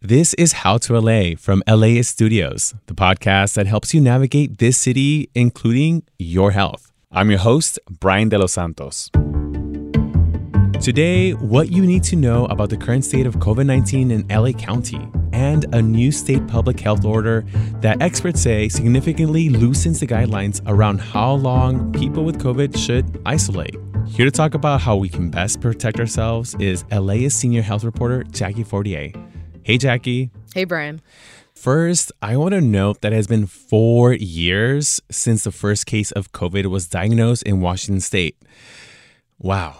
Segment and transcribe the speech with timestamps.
[0.00, 4.78] This is How to LA from LAist Studios, the podcast that helps you navigate this
[4.78, 6.92] city, including your health.
[7.10, 9.10] I'm your host, Brian De Los Santos.
[10.80, 14.52] Today, what you need to know about the current state of COVID 19 in LA
[14.52, 17.44] County and a new state public health order
[17.80, 23.74] that experts say significantly loosens the guidelines around how long people with COVID should isolate.
[24.06, 28.22] Here to talk about how we can best protect ourselves is LAist senior health reporter,
[28.22, 29.27] Jackie Fortiér.
[29.68, 30.30] Hey, Jackie.
[30.54, 31.02] Hey, Brian.
[31.54, 36.10] First, I want to note that it has been four years since the first case
[36.10, 38.38] of COVID was diagnosed in Washington state.
[39.38, 39.76] Wow.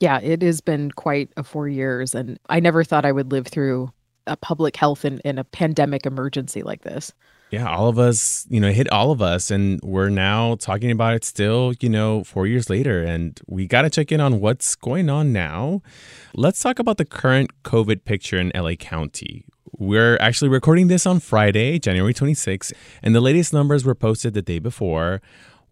[0.00, 2.14] Yeah, it has been quite a four years.
[2.14, 3.90] And I never thought I would live through
[4.26, 7.12] a public health and, and a pandemic emergency like this.
[7.50, 9.50] Yeah, all of us, you know, hit all of us.
[9.50, 13.02] And we're now talking about it still, you know, four years later.
[13.02, 15.82] And we got to check in on what's going on now.
[16.34, 19.44] Let's talk about the current COVID picture in LA County.
[19.78, 24.42] We're actually recording this on Friday, January 26th, and the latest numbers were posted the
[24.42, 25.20] day before.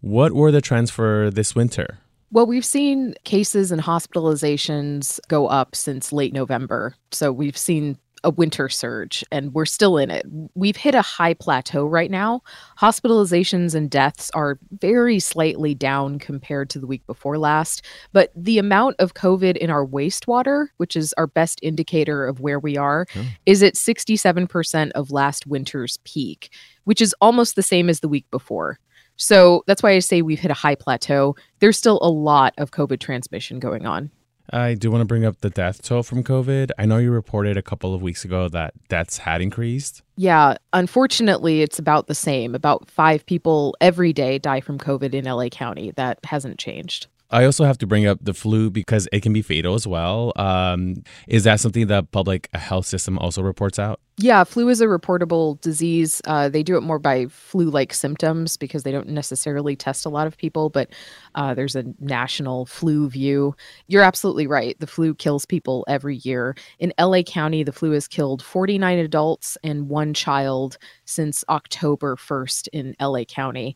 [0.01, 1.99] What were the trends for this winter?
[2.31, 6.95] Well, we've seen cases and hospitalizations go up since late November.
[7.11, 10.25] So we've seen a winter surge and we're still in it.
[10.53, 12.41] We've hit a high plateau right now.
[12.79, 17.83] Hospitalizations and deaths are very slightly down compared to the week before last,
[18.13, 22.59] but the amount of COVID in our wastewater, which is our best indicator of where
[22.59, 23.25] we are, oh.
[23.45, 28.29] is at 67% of last winter's peak, which is almost the same as the week
[28.31, 28.79] before.
[29.17, 31.35] So that's why I say we've hit a high plateau.
[31.59, 34.09] There's still a lot of COVID transmission going on.
[34.49, 36.71] I do want to bring up the death toll from COVID.
[36.77, 40.01] I know you reported a couple of weeks ago that deaths had increased.
[40.15, 42.53] Yeah, unfortunately, it's about the same.
[42.55, 45.91] About five people every day die from COVID in LA County.
[45.91, 47.07] That hasn't changed.
[47.31, 50.33] I also have to bring up the flu because it can be fatal as well.
[50.35, 53.99] Um, is that something the public health system also reports out?
[54.17, 56.21] Yeah, flu is a reportable disease.
[56.25, 60.09] Uh, they do it more by flu like symptoms because they don't necessarily test a
[60.09, 60.89] lot of people, but
[61.33, 63.55] uh, there's a national flu view.
[63.87, 64.79] You're absolutely right.
[64.79, 66.55] The flu kills people every year.
[66.77, 72.67] In LA County, the flu has killed 49 adults and one child since October 1st
[72.73, 73.75] in LA County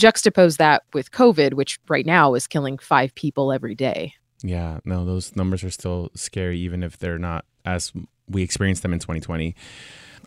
[0.00, 4.14] juxtapose that with COVID, which right now is killing five people every day.
[4.42, 7.92] Yeah, no, those numbers are still scary, even if they're not as
[8.28, 9.54] we experienced them in 2020.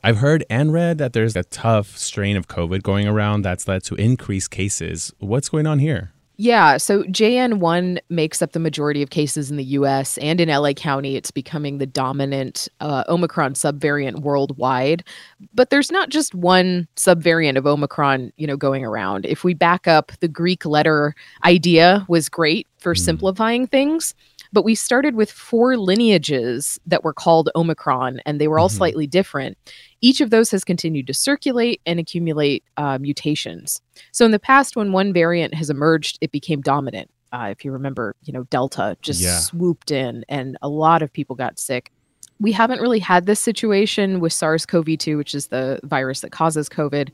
[0.04, 3.84] I've heard and read that there's a tough strain of COVID going around that's led
[3.86, 5.14] to increased cases.
[5.20, 6.12] What's going on here?
[6.44, 10.74] Yeah, so JN1 makes up the majority of cases in the US and in LA
[10.74, 11.16] County.
[11.16, 15.06] It's becoming the dominant uh, Omicron subvariant worldwide.
[15.54, 19.26] But there's not just one subvariant of Omicron, you know, going around.
[19.26, 21.16] If we back up, the Greek letter
[21.46, 23.00] idea was great for mm.
[23.00, 24.14] simplifying things.
[24.52, 28.78] But we started with four lineages that were called Omicron, and they were all mm-hmm.
[28.78, 29.58] slightly different.
[30.04, 33.82] Each of those has continued to circulate and accumulate uh, mutations.
[34.12, 37.10] So in the past, when one variant has emerged, it became dominant.
[37.32, 39.40] Uh, if you remember, you know, Delta just yeah.
[39.40, 41.92] swooped in, and a lot of people got sick
[42.44, 46.34] we haven't really had this situation with SARS CoV 2, which is the virus that
[46.34, 47.10] causes COVID,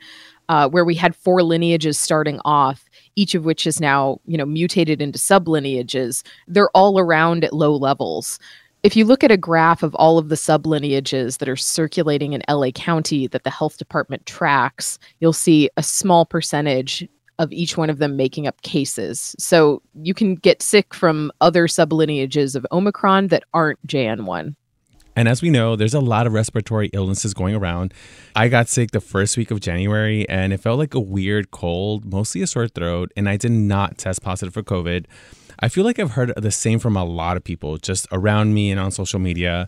[0.50, 2.86] uh, where we had four lineages starting off,
[3.16, 6.24] each of which is now, you know, mutated into sublineages.
[6.48, 8.40] They're all around at low levels.
[8.82, 12.44] If you look at a graph of all of the sublineages that are circulating in
[12.50, 17.06] LA County that the health department tracks, you'll see a small percentage
[17.40, 19.36] of each one of them making up cases.
[19.38, 24.56] So you can get sick from other sublineages of Omicron that aren't JN1.
[25.14, 27.94] And as we know, there's a lot of respiratory illnesses going around.
[28.34, 32.06] I got sick the first week of January and it felt like a weird cold,
[32.06, 35.06] mostly a sore throat, and I did not test positive for COVID.
[35.62, 38.72] I feel like I've heard the same from a lot of people just around me
[38.72, 39.68] and on social media.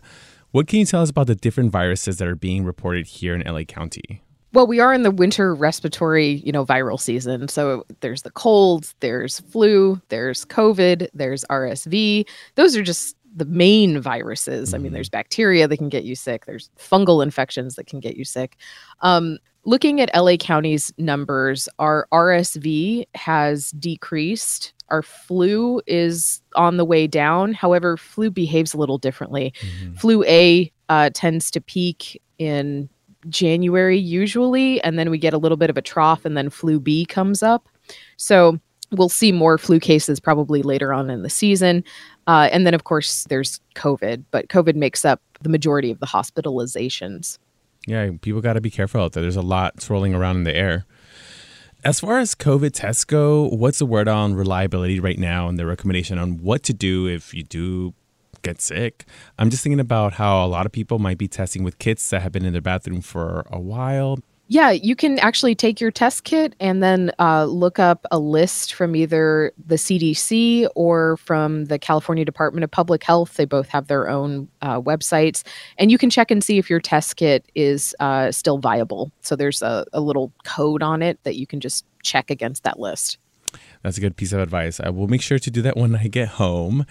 [0.50, 3.42] What can you tell us about the different viruses that are being reported here in
[3.42, 4.22] LA County?
[4.54, 7.48] Well, we are in the winter respiratory, you know, viral season.
[7.48, 12.28] So there's the colds, there's flu, there's COVID, there's RSV.
[12.54, 14.74] Those are just the main viruses.
[14.74, 16.44] I mean, there's bacteria that can get you sick.
[16.44, 18.56] There's fungal infections that can get you sick.
[19.00, 24.74] Um, looking at LA County's numbers, our RSV has decreased.
[24.92, 27.54] Our flu is on the way down.
[27.54, 29.52] However, flu behaves a little differently.
[29.96, 32.88] Flu A uh, tends to peak in
[33.28, 36.78] January usually, and then we get a little bit of a trough, and then flu
[36.78, 37.68] B comes up.
[38.16, 38.60] So
[38.90, 41.84] we'll see more flu cases probably later on in the season.
[42.26, 46.06] Uh, and then, of course, there's COVID, but COVID makes up the majority of the
[46.06, 47.38] hospitalizations.
[47.86, 49.22] Yeah, people got to be careful out there.
[49.22, 50.84] There's a lot swirling around in the air.
[51.84, 55.66] As far as COVID tests go, what's the word on reliability right now and the
[55.66, 57.92] recommendation on what to do if you do
[58.42, 59.04] get sick?
[59.36, 62.22] I'm just thinking about how a lot of people might be testing with kits that
[62.22, 64.20] have been in their bathroom for a while.
[64.48, 68.74] Yeah, you can actually take your test kit and then uh, look up a list
[68.74, 73.34] from either the CDC or from the California Department of Public Health.
[73.36, 75.42] They both have their own uh, websites.
[75.78, 79.10] And you can check and see if your test kit is uh, still viable.
[79.22, 82.78] So there's a, a little code on it that you can just check against that
[82.78, 83.18] list.
[83.82, 84.80] That's a good piece of advice.
[84.80, 86.86] I will make sure to do that when I get home.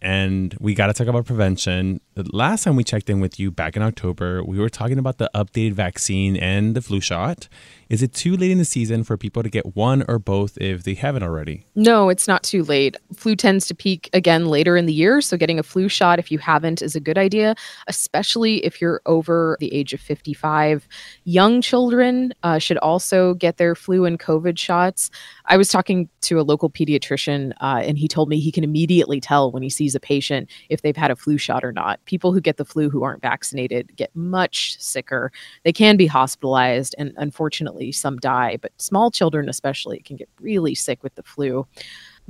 [0.00, 2.00] And we got to talk about prevention.
[2.14, 5.18] The last time we checked in with you back in October, we were talking about
[5.18, 7.48] the updated vaccine and the flu shot.
[7.88, 10.84] Is it too late in the season for people to get one or both if
[10.84, 11.64] they haven't already?
[11.74, 12.96] No, it's not too late.
[13.14, 15.20] Flu tends to peak again later in the year.
[15.22, 17.54] So, getting a flu shot if you haven't is a good idea,
[17.86, 20.86] especially if you're over the age of 55.
[21.24, 25.10] Young children uh, should also get their flu and COVID shots.
[25.46, 29.20] I was talking to a local pediatrician, uh, and he told me he can immediately
[29.20, 32.04] tell when he sees a patient if they've had a flu shot or not.
[32.04, 35.32] People who get the flu who aren't vaccinated get much sicker.
[35.64, 40.74] They can be hospitalized, and unfortunately, some die, but small children, especially, can get really
[40.74, 41.66] sick with the flu.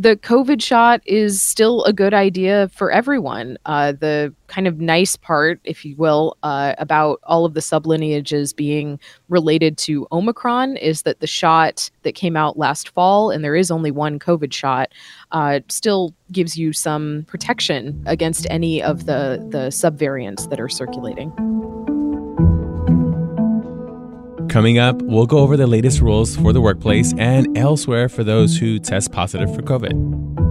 [0.01, 3.59] The COVID shot is still a good idea for everyone.
[3.67, 8.55] Uh, the kind of nice part, if you will, uh, about all of the sublineages
[8.55, 13.57] being related to Omicron is that the shot that came out last fall, and there
[13.57, 14.93] is only one COVID shot,
[15.33, 21.33] uh, still gives you some protection against any of the, the subvariants that are circulating.
[24.49, 28.57] Coming up, we'll go over the latest rules for the workplace and elsewhere for those
[28.57, 30.48] who test positive for COVID.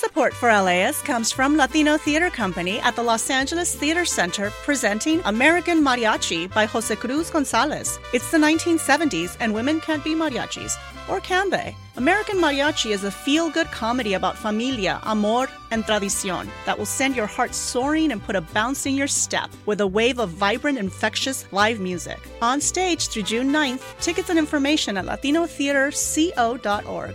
[0.00, 5.20] Support for LAist comes from Latino Theater Company at the Los Angeles Theater Center presenting
[5.26, 7.98] American Mariachi by Jose Cruz Gonzalez.
[8.14, 10.72] It's the 1970s and women can't be mariachis.
[11.06, 11.76] Or can they?
[11.98, 17.14] American Mariachi is a feel good comedy about familia, amor, and tradicion that will send
[17.14, 20.78] your heart soaring and put a bounce in your step with a wave of vibrant,
[20.78, 22.18] infectious live music.
[22.40, 27.14] On stage through June 9th, tickets and information at latinotheaterco.org.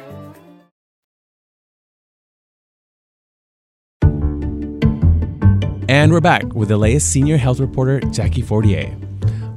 [5.91, 8.89] And we're back with the latest senior health reporter, Jackie Fortiér.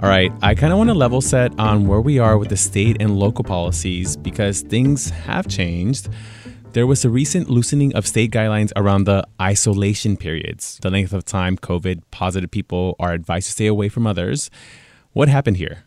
[0.02, 2.56] All right, I kind of want to level set on where we are with the
[2.56, 6.08] state and local policies because things have changed.
[6.72, 11.24] There was a recent loosening of state guidelines around the isolation periods, the length of
[11.24, 14.50] time COVID positive people are advised to stay away from others.
[15.12, 15.84] What happened here?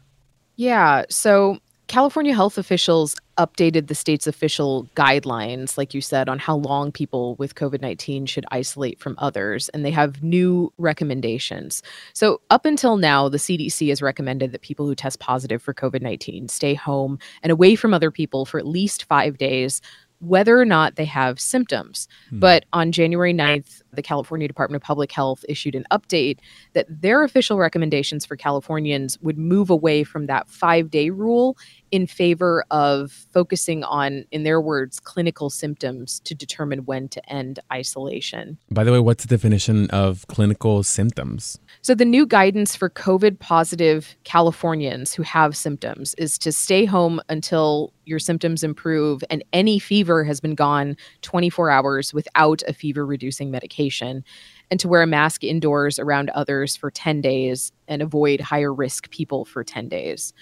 [0.55, 1.03] Yeah.
[1.09, 6.91] So California health officials updated the state's official guidelines, like you said, on how long
[6.91, 9.69] people with COVID 19 should isolate from others.
[9.69, 11.81] And they have new recommendations.
[12.13, 16.01] So, up until now, the CDC has recommended that people who test positive for COVID
[16.01, 19.81] 19 stay home and away from other people for at least five days
[20.19, 22.07] whether or not they have symptoms.
[22.29, 22.39] Hmm.
[22.39, 26.39] But on January 9th, the California Department of Public Health issued an update
[26.73, 31.57] that their official recommendations for Californians would move away from that five day rule
[31.91, 37.59] in favor of focusing on, in their words, clinical symptoms to determine when to end
[37.71, 38.57] isolation.
[38.71, 41.57] By the way, what's the definition of clinical symptoms?
[41.81, 47.19] So, the new guidance for COVID positive Californians who have symptoms is to stay home
[47.29, 53.05] until your symptoms improve and any fever has been gone 24 hours without a fever
[53.05, 53.86] reducing medication.
[53.89, 59.09] And to wear a mask indoors around others for 10 days and avoid higher risk
[59.09, 60.33] people for 10 days.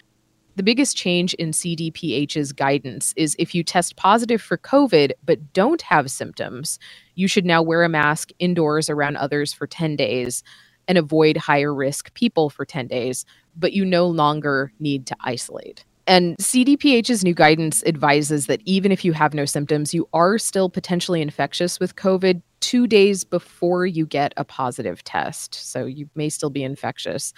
[0.56, 5.82] The biggest change in CDPH's guidance is if you test positive for COVID but don't
[5.82, 6.80] have symptoms,
[7.16, 10.44] you should now wear a mask indoors around others for 10 days
[10.88, 13.26] and avoid higher risk people for 10 days,
[13.58, 15.84] but you no longer need to isolate.
[16.08, 20.70] And CDPH's new guidance advises that even if you have no symptoms, you are still
[20.70, 25.54] potentially infectious with COVID two days before you get a positive test.
[25.54, 27.32] So you may still be infectious.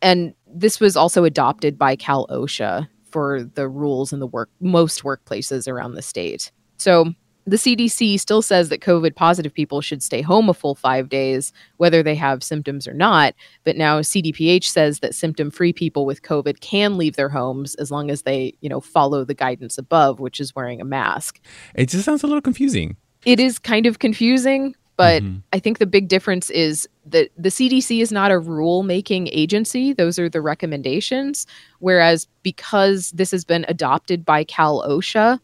[0.00, 5.02] And this was also adopted by Cal OSHA for the rules in the work most
[5.02, 6.52] workplaces around the state.
[6.78, 7.12] So
[7.46, 11.52] the CDC still says that COVID positive people should stay home a full five days,
[11.78, 13.34] whether they have symptoms or not.
[13.64, 17.90] But now CDPH says that symptom free people with COVID can leave their homes as
[17.90, 21.40] long as they, you know, follow the guidance above, which is wearing a mask.
[21.74, 22.96] It just sounds a little confusing.
[23.24, 25.38] It is kind of confusing, but mm-hmm.
[25.52, 29.92] I think the big difference is that the CDC is not a rule making agency.
[29.92, 31.46] Those are the recommendations.
[31.78, 35.40] Whereas because this has been adopted by Cal OSHA,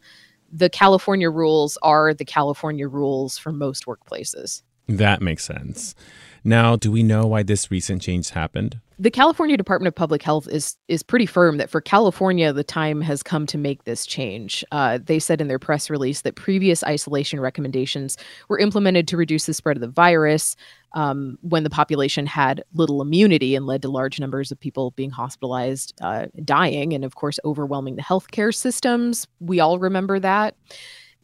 [0.51, 4.61] the California rules are the California rules for most workplaces.
[4.87, 5.93] That makes sense.
[6.47, 8.79] Now, do we know why this recent change happened?
[8.97, 13.01] The California Department of Public Health is is pretty firm that for California, the time
[13.01, 14.63] has come to make this change.
[14.71, 18.15] Uh, they said in their press release that previous isolation recommendations
[18.47, 20.55] were implemented to reduce the spread of the virus
[20.93, 25.09] um, when the population had little immunity and led to large numbers of people being
[25.09, 29.27] hospitalized, uh, dying, and of course overwhelming the healthcare systems.
[29.41, 30.55] We all remember that.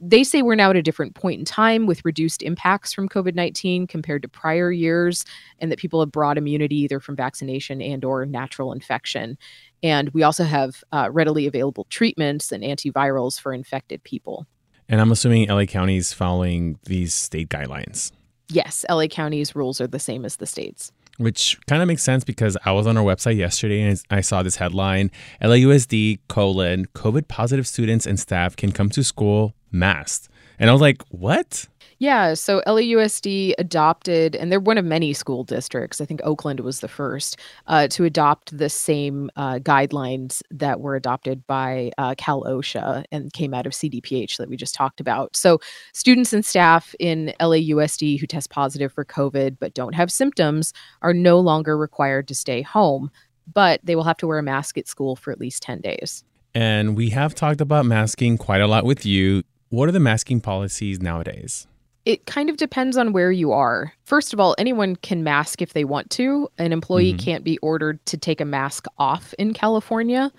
[0.06, 3.88] They say we're now at a different point in time with reduced impacts from COVID-19
[3.88, 5.24] compared to prior years
[5.60, 9.38] and that people have broad immunity either from vaccination and or natural infection.
[9.82, 14.46] And we also have uh, readily available treatments and antivirals for infected people.
[14.90, 18.12] And I'm assuming LA County is following these state guidelines.
[18.50, 22.24] Yes, LA County's rules are the same as the state's which kind of makes sense
[22.24, 25.12] because I was on our website yesterday and I saw this headline
[25.44, 30.30] LAUSD colon COVID positive students and staff can come to school masked.
[30.60, 31.68] And I was like, what?
[32.00, 36.01] Yeah, so LAUSD adopted, and they're one of many school districts.
[36.01, 40.96] I think Oakland was the first uh, to adopt the same uh, guidelines that were
[40.96, 45.36] adopted by uh, Cal OSHA and came out of CDPH that we just talked about.
[45.36, 45.60] So,
[45.94, 51.13] students and staff in LAUSD who test positive for COVID but don't have symptoms are
[51.13, 53.12] no longer required to stay home,
[53.53, 56.24] but they will have to wear a mask at school for at least 10 days.
[56.56, 59.44] And we have talked about masking quite a lot with you.
[59.74, 61.65] What are the masking policies nowadays?
[62.06, 63.92] It kind of depends on where you are.
[64.03, 66.48] First of all, anyone can mask if they want to.
[66.60, 67.25] An employee mm-hmm.
[67.25, 70.32] can't be ordered to take a mask off in California.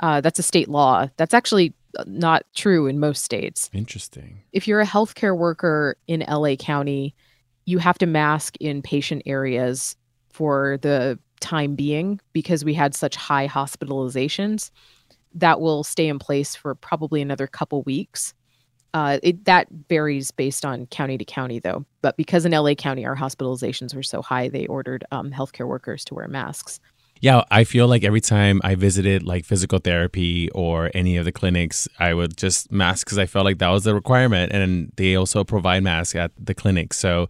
[0.00, 1.08] Uh, that's a state law.
[1.16, 3.70] That's actually uh, not true in most states.
[3.72, 4.42] Interesting.
[4.52, 7.14] If you're a healthcare worker in LA County,
[7.64, 9.96] you have to mask in patient areas
[10.34, 14.70] for the time being because we had such high hospitalizations.
[15.32, 18.34] That will stay in place for probably another couple weeks.
[18.94, 21.84] Uh, it, that varies based on county to county, though.
[22.02, 26.04] But because in LA County our hospitalizations were so high, they ordered um, healthcare workers
[26.06, 26.78] to wear masks.
[27.22, 31.30] Yeah, I feel like every time I visited like physical therapy or any of the
[31.30, 35.14] clinics, I would just mask because I felt like that was the requirement, and they
[35.14, 36.92] also provide masks at the clinic.
[36.92, 37.28] So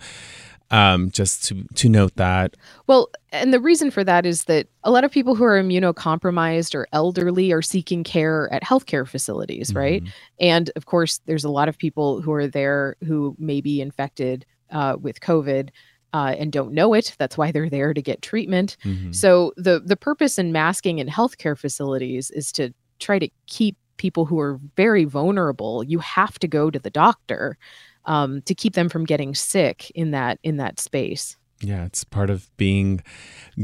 [0.73, 2.57] um, just to to note that.
[2.87, 6.75] Well, and the reason for that is that a lot of people who are immunocompromised
[6.75, 9.79] or elderly are seeking care at healthcare facilities, mm-hmm.
[9.79, 10.03] right?
[10.41, 14.45] And of course, there's a lot of people who are there who may be infected
[14.71, 15.69] uh, with COVID.
[16.15, 17.17] Uh, and don't know it.
[17.19, 18.77] That's why they're there to get treatment.
[18.85, 19.13] Mm-hmm.
[19.13, 24.27] So the the purpose in masking in healthcare facilities is to try to keep people
[24.27, 25.83] who are very vulnerable.
[25.83, 27.57] You have to go to the doctor
[28.05, 31.37] um, to keep them from getting sick in that in that space.
[31.61, 33.03] Yeah, it's part of being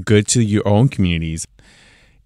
[0.05, 1.47] good to your own communities.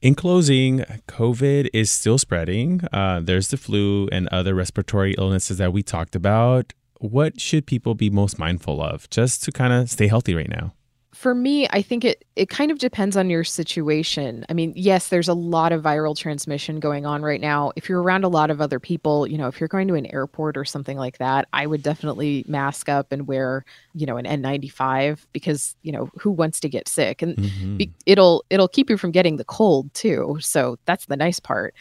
[0.02, 2.81] In closing, COVID is still spreading.
[2.92, 6.73] Uh, there's the flu and other respiratory illnesses that we talked about.
[6.99, 10.75] What should people be most mindful of just to kind of stay healthy right now?
[11.23, 14.45] For me, I think it it kind of depends on your situation.
[14.49, 17.71] I mean, yes, there's a lot of viral transmission going on right now.
[17.76, 20.07] If you're around a lot of other people, you know, if you're going to an
[20.07, 23.64] airport or something like that, I would definitely mask up and wear,
[23.95, 27.23] you know, an N95 because, you know, who wants to get sick?
[27.23, 27.76] And mm-hmm.
[27.76, 30.38] be, it'll it'll keep you from getting the cold too.
[30.41, 31.73] So that's the nice part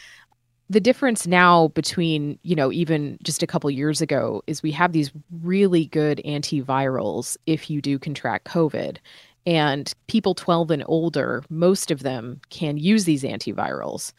[0.72, 4.94] the difference now between you know even just a couple years ago is we have
[4.94, 8.98] these really good antivirals if you do contract covid
[9.46, 14.14] and people 12 and older, most of them can use these antivirals.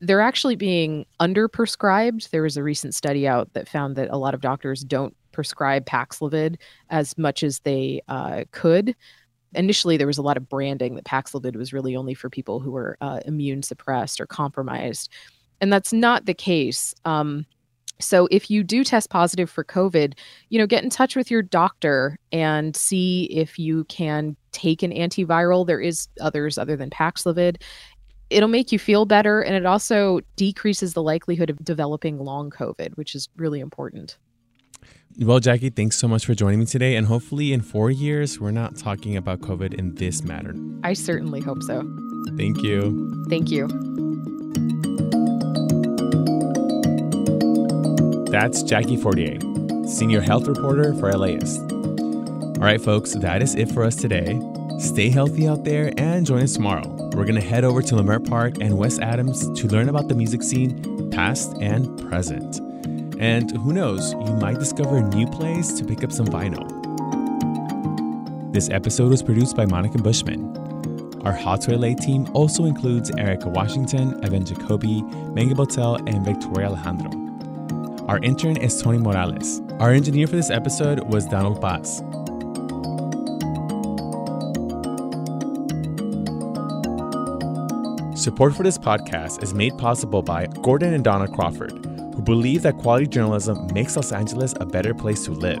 [0.00, 2.30] they're actually being underprescribed.
[2.30, 5.86] There was a recent study out that found that a lot of doctors don't prescribe
[5.86, 6.56] Paxlovid
[6.90, 8.94] as much as they uh, could.
[9.54, 12.70] Initially, there was a lot of branding that Paxlovid was really only for people who
[12.70, 15.10] were uh, immune suppressed or compromised.
[15.60, 16.94] And that's not the case.
[17.04, 17.46] Um,
[18.00, 20.14] so if you do test positive for COVID,
[20.48, 24.92] you know, get in touch with your doctor and see if you can take an
[24.92, 25.66] antiviral.
[25.66, 27.60] There is others other than Paxlovid.
[28.30, 32.96] It'll make you feel better and it also decreases the likelihood of developing long COVID,
[32.96, 34.18] which is really important.
[35.20, 36.94] Well, Jackie, thanks so much for joining me today.
[36.94, 40.54] And hopefully, in four years, we're not talking about COVID in this matter.
[40.84, 41.82] I certainly hope so.
[42.36, 43.26] Thank you.
[43.28, 44.07] Thank you.
[48.30, 51.60] That's Jackie Fortiér, Senior Health Reporter for LAist.
[51.60, 54.38] All right, folks, that is it for us today.
[54.78, 56.86] Stay healthy out there and join us tomorrow.
[57.14, 60.14] We're going to head over to Leimert Park and West Adams to learn about the
[60.14, 62.58] music scene, past and present.
[63.18, 66.68] And who knows, you might discover a new place to pick up some vinyl.
[68.52, 70.54] This episode was produced by Monica Bushman.
[71.24, 75.00] Our How to LA team also includes Erica Washington, Evan Jacoby,
[75.32, 77.27] Menga Botel, and Victoria Alejandro.
[78.08, 79.60] Our intern is Tony Morales.
[79.80, 81.98] Our engineer for this episode was Donald Paz.
[88.18, 91.72] Support for this podcast is made possible by Gordon and Donna Crawford,
[92.14, 95.60] who believe that quality journalism makes Los Angeles a better place to live.